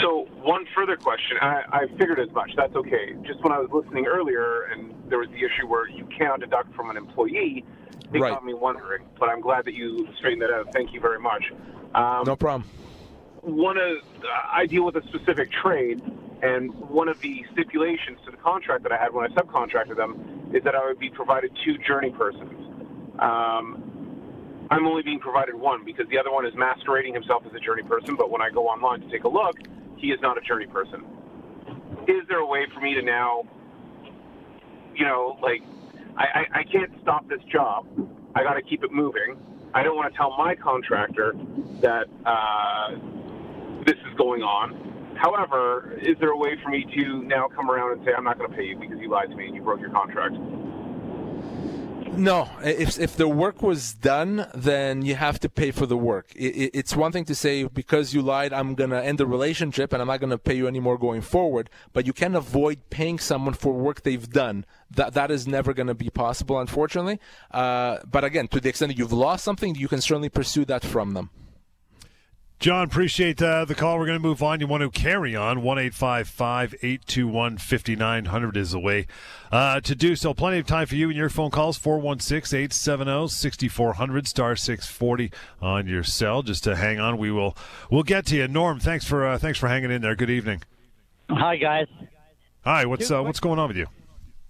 [0.01, 1.37] So one further question.
[1.41, 2.51] I, I figured as much.
[2.55, 3.13] That's okay.
[3.27, 6.73] Just when I was listening earlier, and there was the issue where you cannot deduct
[6.75, 7.65] from an employee,
[8.13, 8.31] it Right.
[8.33, 9.03] got me wondering.
[9.19, 10.71] But I'm glad that you straightened that out.
[10.73, 11.51] Thank you very much.
[11.95, 12.63] Um, No problem.
[13.41, 13.97] one of
[14.51, 16.01] I deal with a specific trade,
[16.41, 20.49] and one of the stipulations to the contract that I had when I subcontracted them
[20.53, 22.53] is that I would be provided two journey persons.
[23.19, 23.83] Um,
[24.71, 27.83] I'm only being provided one because the other one is masquerading himself as a journey
[27.83, 29.57] person, but when I go online to take a look,
[29.97, 31.03] he is not a journey person.
[32.07, 33.43] Is there a way for me to now,
[34.95, 35.61] you know, like,
[36.17, 37.87] I, I, I can't stop this job.
[38.35, 39.37] I got to keep it moving.
[39.73, 41.33] I don't want to tell my contractor
[41.81, 42.95] that uh,
[43.85, 45.15] this is going on.
[45.15, 48.37] However, is there a way for me to now come around and say I'm not
[48.37, 50.35] going to pay you because you lied to me and you broke your contract?
[52.17, 56.33] No, if if the work was done, then you have to pay for the work.
[56.35, 59.93] I- I- it's one thing to say because you lied, I'm gonna end the relationship
[59.93, 61.69] and I'm not gonna pay you anymore going forward.
[61.93, 64.65] But you can't avoid paying someone for work they've done.
[64.91, 67.19] That that is never gonna be possible, unfortunately.
[67.51, 70.83] Uh, but again, to the extent that you've lost something, you can certainly pursue that
[70.83, 71.29] from them.
[72.59, 73.97] John, appreciate uh, the call.
[73.97, 74.59] We're going to move on.
[74.59, 75.61] You want to carry on.
[75.61, 79.07] 1 821 5900 is the way
[79.49, 80.33] uh, to do so.
[80.33, 81.77] Plenty of time for you and your phone calls.
[81.77, 86.41] 416 870 6400 star 640 on your cell.
[86.41, 87.17] Just to hang on.
[87.17, 87.55] We will
[87.89, 88.49] we'll get to you.
[88.49, 90.17] Norm, thanks for uh, thanks for hanging in there.
[90.17, 90.61] Good evening.
[91.29, 91.87] Hi, guys.
[92.65, 93.87] Hi, what's uh, what's going on with you?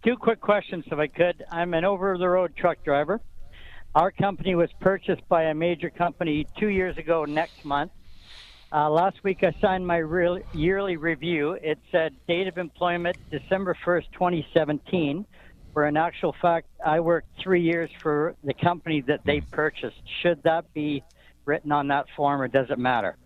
[0.03, 1.45] Two quick questions, if I could.
[1.51, 3.21] I'm an over the road truck driver.
[3.93, 7.91] Our company was purchased by a major company two years ago next month.
[8.71, 11.53] Uh, last week, I signed my real, yearly review.
[11.53, 15.25] It said date of employment December 1st, 2017.
[15.73, 20.01] Where in actual fact, I worked three years for the company that they purchased.
[20.21, 21.03] Should that be
[21.45, 23.17] written on that form, or does it matter?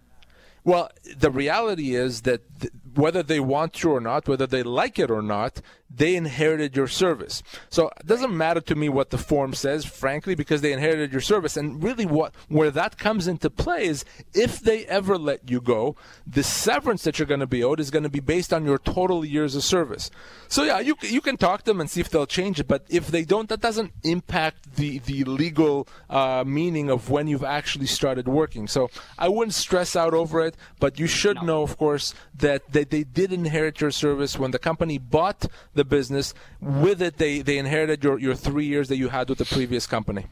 [0.65, 4.97] Well, the reality is that th- whether they want you or not, whether they like
[4.97, 5.61] it or not,
[5.95, 7.43] they inherited your service.
[7.69, 11.21] So it doesn't matter to me what the form says, frankly, because they inherited your
[11.21, 11.57] service.
[11.57, 15.95] And really, what where that comes into play is if they ever let you go,
[16.25, 18.79] the severance that you're going to be owed is going to be based on your
[18.79, 20.09] total years of service.
[20.47, 22.67] So yeah, you you can talk to them and see if they'll change it.
[22.67, 27.43] But if they don't, that doesn't impact the the legal uh, meaning of when you've
[27.43, 28.67] actually started working.
[28.67, 30.55] So I wouldn't stress out over it.
[30.79, 34.59] But you should know, of course, that, that they did inherit your service when the
[34.59, 36.33] company bought the business.
[36.61, 39.85] With it, they, they inherited your, your three years that you had with the previous
[39.87, 40.25] company.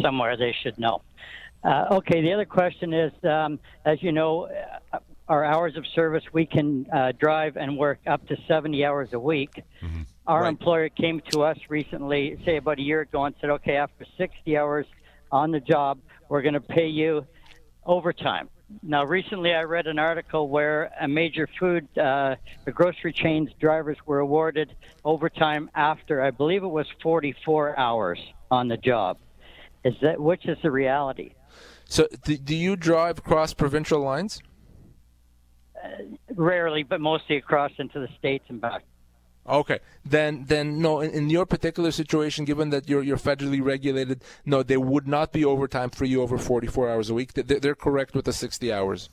[0.00, 1.02] somewhere they should know.
[1.64, 4.48] Uh, okay, the other question is, um, as you know,
[4.92, 9.08] uh, our hours of service, we can uh, drive and work up to 70 hours
[9.12, 9.50] a week.
[9.82, 10.02] Mm-hmm.
[10.28, 10.48] Our Right.
[10.48, 14.56] employer came to us recently, say about a year ago, and said, okay, after 60
[14.56, 14.86] hours
[15.32, 17.26] on the job, we're going to pay you
[17.84, 18.48] overtime.
[18.82, 23.96] Now, recently I read an article where a major food, uh, the grocery chain's drivers
[24.06, 24.74] were awarded
[25.04, 28.18] overtime after, I believe it was 44 hours
[28.50, 29.18] on the job.
[29.84, 31.34] Is that which is the reality?
[31.84, 34.40] So, do, do you drive cross provincial lines?
[36.34, 38.82] Rarely, but mostly across into the states and back.
[39.48, 41.00] Okay, then then no.
[41.00, 45.32] In, in your particular situation, given that you're you're federally regulated, no, there would not
[45.32, 47.34] be overtime for you over 44 hours a week.
[47.34, 49.08] They- They're correct with the 60 hours.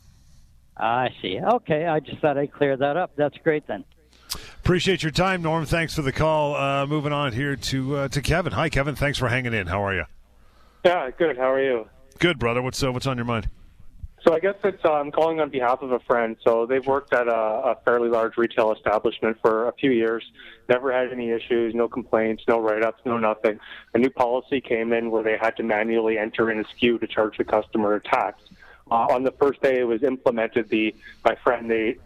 [0.75, 1.39] I see.
[1.39, 3.11] Okay, I just thought I'd clear that up.
[3.15, 3.85] That's great then.
[4.57, 5.65] Appreciate your time, Norm.
[5.67, 6.55] Thanks for the call.
[6.55, 8.53] Uh, moving on here to uh, to Kevin.
[8.53, 8.95] Hi, Kevin.
[8.95, 9.67] Thanks for hanging in.
[9.67, 10.05] How are you?
[10.83, 11.37] Yeah, good.
[11.37, 11.87] How are you?
[12.17, 12.61] Good, brother.
[12.63, 13.49] What's uh, what's on your mind?
[14.25, 16.37] So I guess it's I'm calling on behalf of a friend.
[16.45, 20.23] So they've worked at a, a fairly large retail establishment for a few years,
[20.69, 23.59] never had any issues, no complaints, no write-ups, no nothing.
[23.93, 27.07] A new policy came in where they had to manually enter in a SKU to
[27.07, 28.41] charge the customer a tax.
[28.89, 31.97] Uh, on the first day it was implemented, the my friend they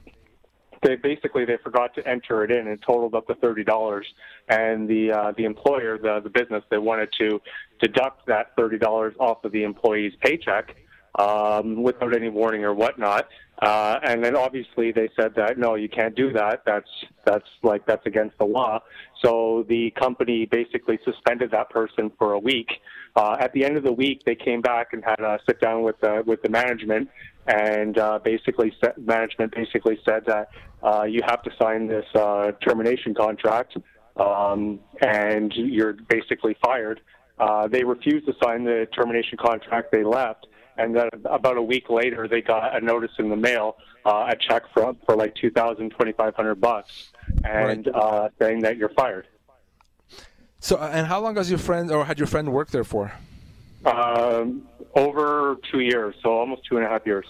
[0.83, 4.05] they basically they forgot to enter it in and totaled up to thirty dollars
[4.47, 7.41] and the uh, the employer the the business they wanted to
[7.79, 10.75] deduct that thirty dollars off of the employee's paycheck
[11.17, 13.27] um, without any warning or whatnot.
[13.59, 16.61] Uh, and then obviously they said that no you can't do that.
[16.65, 16.89] That's
[17.25, 18.81] that's like that's against the law.
[19.23, 22.69] So the company basically suspended that person for a week.
[23.15, 25.81] Uh, at the end of the week they came back and had a sit down
[25.81, 27.09] with the with the management.
[27.47, 30.49] And uh, basically management basically said that
[30.83, 33.77] uh, you have to sign this uh, termination contract
[34.17, 37.01] um, and you're basically fired.
[37.39, 39.91] Uh, they refused to sign the termination contract.
[39.91, 40.47] They left,
[40.77, 44.35] and then about a week later, they got a notice in the mail, uh, a
[44.35, 47.11] check for for like two thousand, twenty five hundred bucks,
[47.43, 49.27] and uh, saying that you're fired.
[50.59, 53.11] So, and how long has your friend or had your friend worked there for?
[53.85, 57.25] Um, over two years, so almost two and a half years.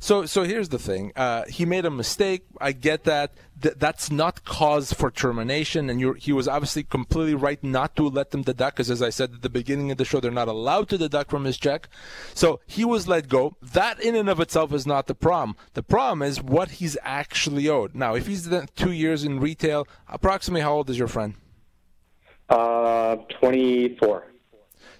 [0.00, 1.12] So, so here's the thing.
[1.16, 2.46] Uh, he made a mistake.
[2.60, 3.32] I get that.
[3.60, 8.30] Th- that's not cause for termination, and he was obviously completely right not to let
[8.30, 10.88] them deduct, because as I said at the beginning of the show, they're not allowed
[10.90, 11.88] to deduct from his check.
[12.32, 13.56] So he was let go.
[13.60, 15.56] That in and of itself is not the problem.
[15.74, 17.96] The problem is what he's actually owed.
[17.96, 21.34] Now, if he's done two years in retail, approximately how old is your friend?
[22.48, 24.28] Uh, twenty four.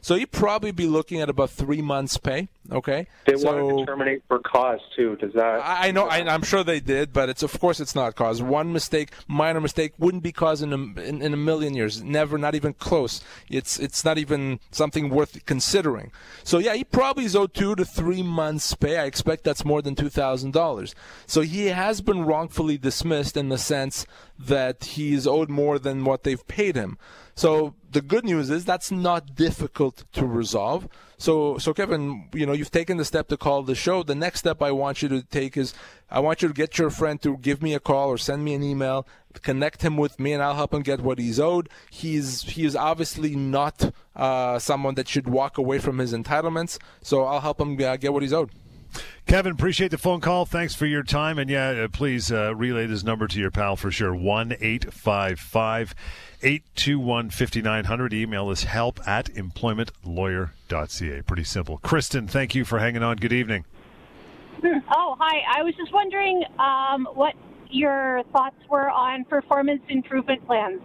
[0.00, 2.48] So he'd probably be looking at about three months' pay.
[2.70, 3.06] Okay.
[3.26, 5.16] They so, wanted to terminate for cause too.
[5.16, 5.60] Does that?
[5.64, 8.42] I I know, I, I'm sure they did, but it's of course it's not cause.
[8.42, 12.02] One mistake, minor mistake, wouldn't be cause in a, in, in a million years.
[12.02, 13.22] Never, not even close.
[13.48, 16.12] It's it's not even something worth considering.
[16.44, 18.98] So yeah, he probably is owed two to three months' pay.
[18.98, 20.94] I expect that's more than two thousand dollars.
[21.26, 24.06] So he has been wrongfully dismissed in the sense
[24.38, 26.98] that he's owed more than what they've paid him.
[27.38, 30.88] So the good news is that's not difficult to resolve.
[31.18, 34.02] So, so Kevin, you know, you've taken the step to call the show.
[34.02, 35.72] The next step I want you to take is
[36.10, 38.54] I want you to get your friend to give me a call or send me
[38.54, 39.06] an email,
[39.42, 41.68] connect him with me, and I'll help him get what he's owed.
[41.90, 46.76] He's he is obviously not uh, someone that should walk away from his entitlements.
[47.02, 48.50] So I'll help him uh, get what he's owed.
[49.26, 50.46] Kevin, appreciate the phone call.
[50.46, 51.38] Thanks for your time.
[51.38, 55.94] And yeah, uh, please uh, relay this number to your pal for sure 1 855
[56.42, 58.14] 821 5900.
[58.14, 61.22] Email is help at employmentlawyer.ca.
[61.22, 61.78] Pretty simple.
[61.78, 63.16] Kristen, thank you for hanging on.
[63.16, 63.64] Good evening.
[64.64, 65.42] Oh, hi.
[65.56, 67.34] I was just wondering um, what
[67.70, 70.80] your thoughts were on performance improvement plans.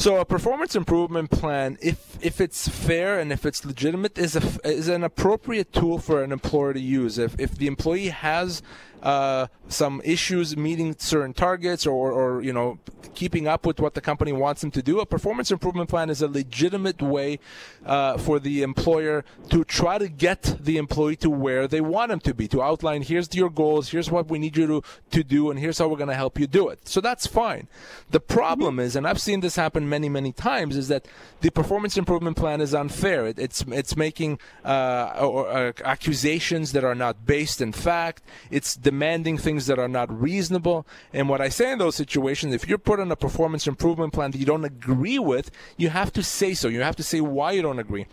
[0.00, 4.40] So a performance improvement plan, if if it's fair and if it's legitimate, is a
[4.64, 7.18] is an appropriate tool for an employer to use.
[7.18, 8.62] If if the employee has
[9.02, 12.78] uh, some issues meeting certain targets or, or you know
[13.14, 16.22] keeping up with what the company wants them to do, a performance improvement plan is
[16.22, 17.38] a legitimate way
[17.84, 22.20] uh, for the employer to try to get the employee to where they want them
[22.20, 22.46] to be.
[22.48, 25.78] To outline, here's your goals, here's what we need you to to do, and here's
[25.78, 26.88] how we're going to help you do it.
[26.88, 27.68] So that's fine.
[28.10, 31.06] The problem is, and I've seen this happen many many times, is that
[31.40, 33.26] the performance improvement plan is unfair.
[33.26, 38.22] It, it's it's making uh, or, uh, accusations that are not based in fact.
[38.50, 40.84] It's demanding things that are not reasonable.
[41.12, 44.32] And what I say in those situations, if you're put on a performance improvement plan
[44.32, 46.66] that you don't agree with, you have to say so.
[46.66, 48.06] You have to say why you don't agree.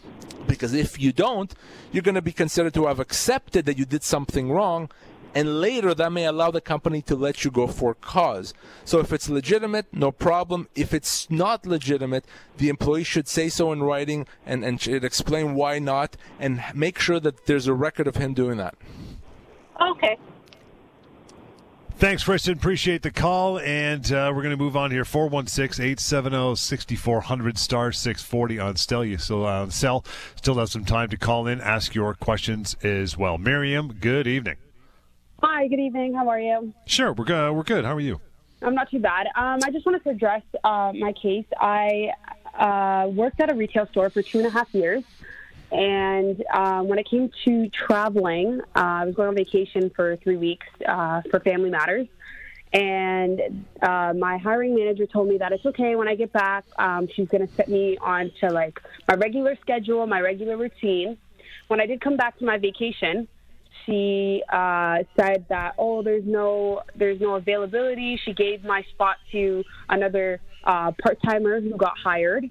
[0.45, 1.51] Because if you don't,
[1.91, 4.91] you're going to be considered to have accepted that you did something wrong.
[5.33, 8.53] And later, that may allow the company to let you go for cause.
[8.85, 10.67] So, if it's legitimate, no problem.
[10.73, 12.25] If it's not legitimate,
[12.57, 16.97] the employee should say so in writing and, and should explain why not and make
[16.97, 18.75] sure that there's a record of him doing that.
[19.79, 20.17] Okay.
[21.97, 22.53] Thanks, Kristen.
[22.53, 23.57] Appreciate the call.
[23.57, 25.03] And uh, we're going to move on here.
[25.03, 29.17] 416 870 6400 star 640 on Stell.
[29.17, 30.05] So on cell.
[30.35, 33.39] Still have some time to call in, ask your questions as well.
[33.39, 34.57] Miriam, good evening.
[35.41, 36.13] Hi, good evening.
[36.13, 36.71] How are you?
[36.85, 37.51] Sure, we're good.
[37.53, 37.83] We're good.
[37.83, 38.21] How are you?
[38.61, 39.25] I'm not too bad.
[39.35, 41.45] Um, I just wanted to address uh, my case.
[41.59, 42.11] I
[42.53, 45.03] uh, worked at a retail store for two and a half years.
[45.71, 50.37] And um, when it came to traveling, uh, I was going on vacation for three
[50.37, 52.07] weeks uh, for family matters.
[52.73, 56.65] And uh, my hiring manager told me that it's okay when I get back.
[56.77, 61.17] Um, she's going to set me on to like my regular schedule, my regular routine.
[61.67, 63.27] When I did come back to my vacation,
[63.85, 68.19] she uh, said that oh, there's no there's no availability.
[68.23, 72.49] She gave my spot to another uh, part timer who got hired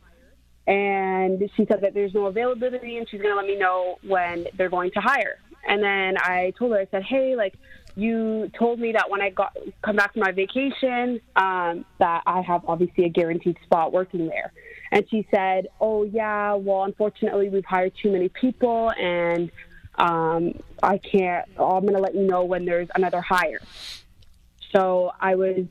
[0.66, 4.46] and she said that there's no availability and she's going to let me know when
[4.56, 5.38] they're going to hire.
[5.68, 7.54] And then I told her, I said, hey, like,
[7.96, 12.42] you told me that when I got come back from my vacation, um, that I
[12.42, 14.52] have obviously a guaranteed spot working there.
[14.92, 19.50] And she said, oh yeah, well, unfortunately, we've hired too many people, and
[19.96, 21.48] um, I can't.
[21.58, 23.60] I'm going to let you know when there's another hire.
[24.74, 25.64] So I was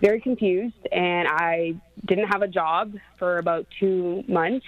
[0.00, 4.66] very confused and I didn't have a job for about two months.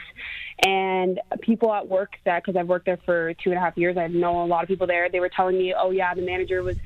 [0.65, 3.97] And people at work that, because I've worked there for two and a half years,
[3.97, 6.63] I know a lot of people there, they were telling me, oh, yeah, the manager
[6.63, 6.77] was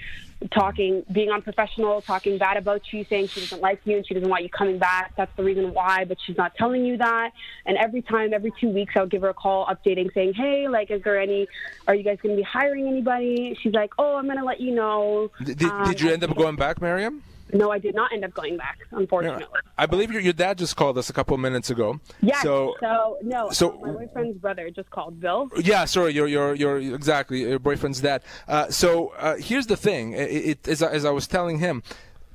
[0.53, 4.29] talking, being unprofessional, talking bad about you, saying she doesn't like you and she doesn't
[4.29, 5.13] want you coming back.
[5.17, 7.33] That's the reason why, but she's not telling you that.
[7.67, 10.69] And every time, every two weeks, I would give her a call updating, saying, hey,
[10.69, 11.47] like, is there any,
[11.87, 13.59] are you guys going to be hiring anybody?
[13.61, 15.31] She's like, oh, I'm going to let you know.
[15.45, 17.23] Did, did, Um, did you end up going back, Miriam?
[17.53, 19.47] No, I did not end up going back, unfortunately.
[19.77, 22.01] I believe your, your dad just called us a couple of minutes ago.
[22.21, 22.41] Yeah.
[22.43, 23.51] So, So, no.
[23.51, 25.49] so- my boyfriend's brother just called Bill.
[25.59, 28.23] yeah, sorry, your your your exactly your boyfriend's dad.
[28.47, 31.83] Uh, so uh, here's the thing: it, it, as, I, as I was telling him,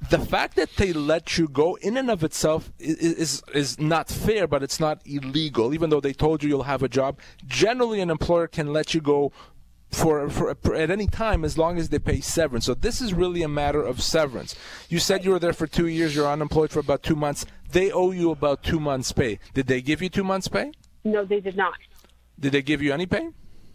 [0.10, 4.10] the fact that they let you go in and of itself is, is is not
[4.10, 5.74] fair, but it's not illegal.
[5.74, 9.02] Even though they told you you'll have a job, generally an employer can let you
[9.02, 9.32] go.
[9.94, 12.66] For, for, for at any time as long as they pay severance.
[12.66, 14.56] So this is really a matter of severance.
[14.90, 16.16] You said you were there for two years.
[16.16, 17.46] You're unemployed for about two months.
[17.72, 19.40] They owe you about two months' pay.
[19.54, 20.72] Did they give you two months' pay?
[21.04, 21.76] No, they did not.
[22.40, 23.30] Did they give you any pay?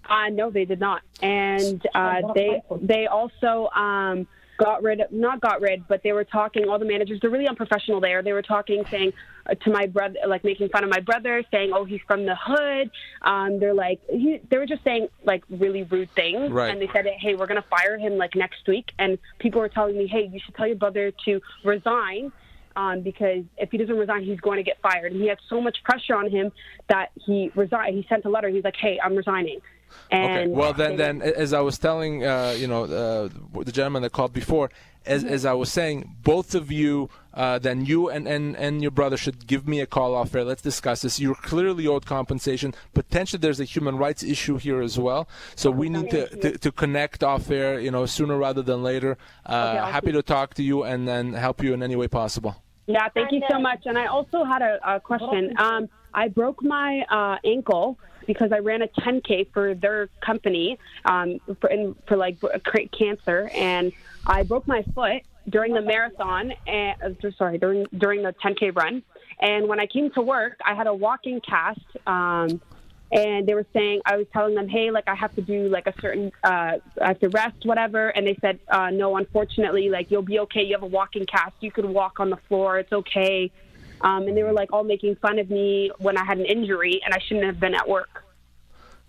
[0.08, 1.02] Uh, no, they did not.
[1.22, 4.26] And uh, they they also um,
[4.58, 6.68] got rid of not got rid, but they were talking.
[6.68, 8.22] All the managers they're really unprofessional there.
[8.22, 9.12] They were talking, saying
[9.46, 12.36] uh, to my brother, like making fun of my brother, saying, "Oh, he's from the
[12.38, 12.90] hood."
[13.22, 16.50] Um, they're like, he, they were just saying like really rude things.
[16.50, 16.70] Right.
[16.70, 19.96] And they said, "Hey, we're gonna fire him like next week." And people were telling
[19.96, 22.32] me, "Hey, you should tell your brother to resign."
[22.76, 25.10] Um, because if he doesn't resign, he's going to get fired.
[25.10, 26.52] And he had so much pressure on him
[26.88, 27.96] that he resigned.
[27.96, 28.48] He sent a letter.
[28.48, 29.60] He's like, "Hey, I'm resigning."
[30.10, 30.48] And okay.
[30.48, 33.28] Well, then, then, as I was telling, uh, you know, uh,
[33.62, 34.70] the gentleman that called before,
[35.06, 38.90] as, as I was saying, both of you, uh, then you and, and, and your
[38.90, 40.44] brother should give me a call off air.
[40.44, 41.18] Let's discuss this.
[41.20, 42.74] You're clearly owed compensation.
[42.94, 45.28] Potentially, there's a human rights issue here as well.
[45.54, 49.16] So we need to, to, to connect off air, you know, sooner rather than later.
[49.46, 52.62] Uh, Okay, happy to talk to you and then help you in any way possible.
[52.86, 53.82] Yeah, thank you so much.
[53.84, 55.54] And I also had a, a question.
[55.58, 61.40] Um, I broke my uh, ankle because I ran a 10K for their company um,
[61.60, 62.36] for, in, for like
[62.96, 63.92] cancer, and
[64.24, 66.52] I broke my foot during the marathon.
[66.68, 69.02] And uh, sorry, during during the 10K run.
[69.40, 71.80] And when I came to work, I had a walking cast.
[72.06, 72.60] Um,
[73.10, 75.86] and they were saying I was telling them, hey, like I have to do like
[75.86, 78.08] a certain, uh, I have to rest, whatever.
[78.10, 80.62] And they said, uh, no, unfortunately, like you'll be okay.
[80.62, 81.54] You have a walking cast.
[81.60, 82.78] You could walk on the floor.
[82.78, 83.50] It's okay.
[84.00, 87.00] Um, and they were like all making fun of me when I had an injury
[87.04, 88.24] and I shouldn't have been at work.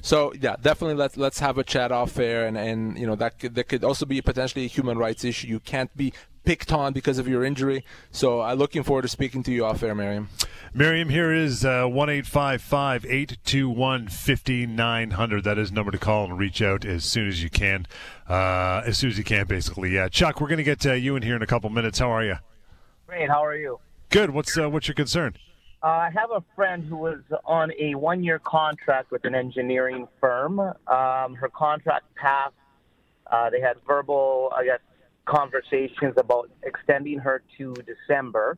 [0.02, 3.38] So yeah, definitely let's let's have a chat off air, and, and you know that
[3.38, 5.48] could, that could also be potentially a human rights issue.
[5.48, 6.14] You can't be
[6.46, 7.84] picked on because of your injury.
[8.10, 10.30] So I'm looking forward to speaking to you off air, Miriam.
[10.74, 15.44] Miriam, here is uh, one eight five five eight two one fifty nine hundred.
[15.44, 17.86] That is the number to call and reach out as soon as you can.
[18.30, 19.96] Uh, as soon as you can, basically.
[19.96, 22.00] Yeah, Chuck, we're going to get uh, you in here in a couple minutes.
[22.00, 22.36] How are you?
[23.06, 23.30] Great.
[23.30, 23.80] How are you?
[24.10, 24.32] Good.
[24.32, 25.36] What's uh, what's your concern?
[25.84, 30.60] Uh, I have a friend who was on a one-year contract with an engineering firm.
[30.60, 32.56] Um, her contract passed.
[33.32, 34.80] Uh, they had verbal, I guess,
[35.26, 38.58] conversations about extending her to December.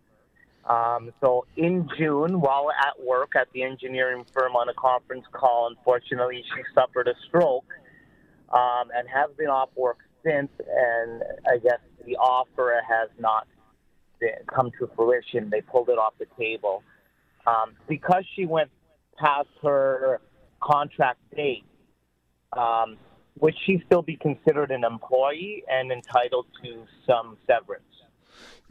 [0.70, 5.68] Um, so in June, while at work at the engineering firm on a conference call,
[5.68, 7.70] unfortunately, she suffered a stroke
[8.54, 10.49] um, and has been off work since.
[10.60, 13.47] And I guess the offer has not
[14.53, 15.49] come to fruition.
[15.49, 16.84] They pulled it off the table
[17.47, 18.69] um, because she went
[19.17, 20.19] past her
[20.61, 21.63] contract date.
[22.57, 22.97] Um,
[23.39, 27.84] would she still be considered an employee and entitled to some severance?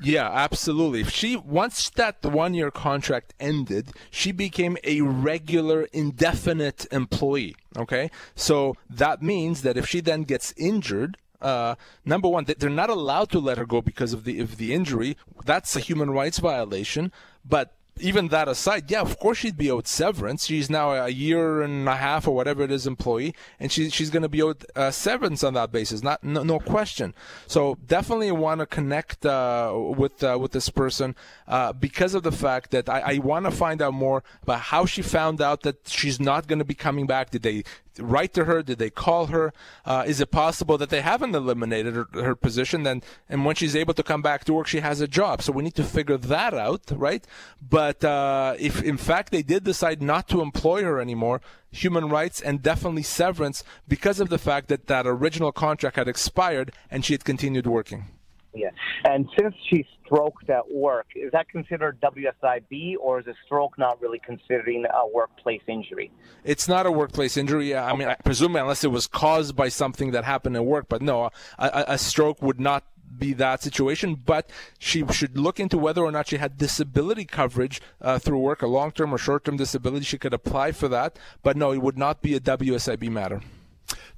[0.03, 1.05] Yeah, absolutely.
[1.05, 7.55] She once that one year contract ended, she became a regular indefinite employee.
[7.77, 11.75] Okay, so that means that if she then gets injured, uh,
[12.05, 15.17] number one, they're not allowed to let her go because of the of the injury.
[15.45, 17.13] That's a human rights violation.
[17.45, 20.47] But even that aside, yeah, of course she'd be owed severance.
[20.47, 24.11] She's now a year and a half or whatever it is employee, and she, she's
[24.11, 26.03] going to be owed uh, severance on that basis.
[26.03, 27.15] Not no, no question.
[27.47, 31.15] So definitely want to connect uh, with uh, with this person
[31.47, 34.87] uh, because of the fact that I, I want to find out more about how
[34.87, 37.31] she found out that she's not going to be coming back.
[37.31, 37.65] Did they
[37.99, 38.63] write to her?
[38.63, 39.53] Did they call her?
[39.85, 42.83] Uh, is it possible that they haven't eliminated her, her, position?
[42.83, 45.43] Then, and when she's able to come back to work, she has a job.
[45.43, 47.27] So we need to figure that out, right?
[47.61, 51.41] But uh, if in fact they did decide not to employ her anymore,
[51.73, 56.73] human rights and definitely severance because of the fact that that original contract had expired
[56.91, 58.07] and she had continued working.
[58.55, 58.71] Yeah.
[59.05, 64.01] And since she stroked at work, is that considered WSIB or is a stroke not
[64.03, 66.11] really considering a workplace injury?
[66.45, 67.77] It's not a workplace injury.
[67.77, 71.01] I mean, I presume unless it was caused by something that happened at work, but
[71.01, 72.85] no, a, a stroke would not
[73.19, 77.81] be that situation, but she should look into whether or not she had disability coverage
[78.01, 80.05] uh, through work, a long term or short term disability.
[80.05, 83.41] She could apply for that, but no, it would not be a WSIB matter.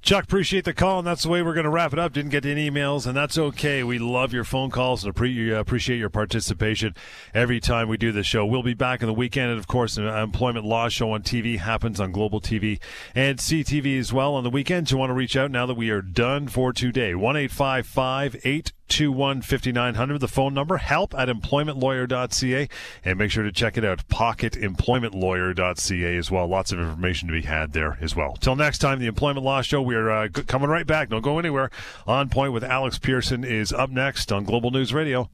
[0.03, 2.11] Chuck, appreciate the call, and that's the way we're going to wrap it up.
[2.11, 3.83] Didn't get any emails, and that's okay.
[3.83, 6.93] We love your phone calls and uh, appreciate your participation
[7.33, 8.45] every time we do this show.
[8.45, 11.57] We'll be back in the weekend, and of course, an employment law show on TV
[11.57, 12.81] happens on Global TV
[13.15, 14.91] and CTV as well on the weekend.
[14.91, 17.15] You want to reach out now that we are done for today.
[17.15, 18.73] One eight five five eight.
[18.89, 20.19] 821 5900.
[20.19, 22.69] The phone number, help at employmentlawyer.ca.
[23.03, 26.47] And make sure to check it out, pocketemploymentlawyer.ca as well.
[26.47, 28.37] Lots of information to be had there as well.
[28.39, 29.81] Till next time, the Employment Law Show.
[29.81, 31.09] We are uh, coming right back.
[31.09, 31.69] Don't go anywhere.
[32.05, 35.29] On Point with Alex Pierson is up next on Global News Radio.